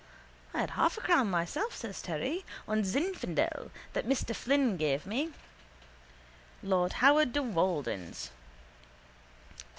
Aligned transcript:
—I 0.55 0.61
had 0.61 0.69
half 0.71 0.97
a 0.97 1.01
crown 1.01 1.29
myself, 1.29 1.75
says 1.75 2.01
Terry, 2.01 2.43
on 2.67 2.81
Zinfandel 2.83 3.69
that 3.93 4.07
Mr 4.07 4.35
Flynn 4.35 4.75
gave 4.75 5.05
me. 5.05 5.31
Lord 6.63 6.93
Howard 6.93 7.33
de 7.33 7.43
Walden's. 7.43 8.31